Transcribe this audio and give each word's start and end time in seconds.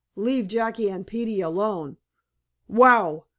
Leave 0.15 0.47
Jackie 0.47 0.89
and 0.89 1.05
Peetie 1.05 1.41
alone! 1.41 1.95
Wow! 2.67 3.25